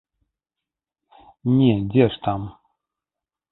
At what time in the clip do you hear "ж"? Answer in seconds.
2.17-2.25